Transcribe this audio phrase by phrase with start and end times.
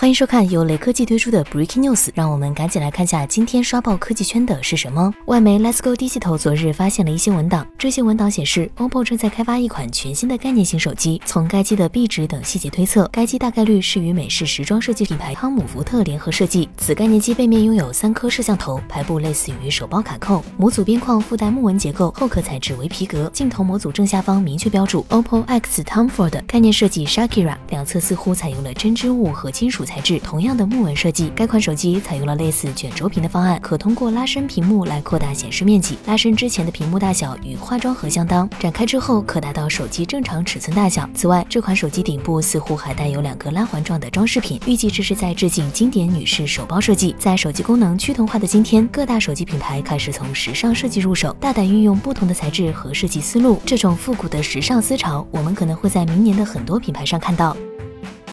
[0.00, 5.12] 欢迎收看由雷科技推出的 Breaking News，让我们赶紧来看下今天刷爆科技圈的是什么。
[5.26, 11.20] 外媒 Let's Go 低系头昨日发现了一些文档，这些文档显示，OPPO 正在开发一款全新的概念型手机。
[11.26, 16.66] 从该机的壁纸等细节推测，该机大概率是与美式时装设计品牌汤姆福特联合设计。
[16.78, 23.28] 此概念机背面拥有三颗摄像头，排布类似于手包卡扣，模组边框附带木纹结构，后壳材质为皮革。
[23.34, 29.84] 镜头模组正下方明确标注 OPPO X Tom Ford，概念设计 Shakira，两侧似乎采用了针织物和金属。
[29.90, 35.98] 材质同样的木纹设计，该款手机采用了类似卷轴屏的方案，可通过拉伸屏幕来扩大显示面积。
[36.06, 41.10] 拉伸之前的屏幕大小与化妆盒相当，展开之后可达到手机正常尺寸大小。
[41.12, 47.12] 此外，这款手机顶部似乎还带有两个拉环状的装饰品，预计这是在致敬经典女士手包设计。
[47.18, 53.60] 在手机功能趋同化的今天，各大手机品牌开始从时尚设计入手，大胆运用不同的材质和设计思路。
[53.66, 57.56] 这种复古的时尚思潮，我们可能会在明年的很多品牌上看到。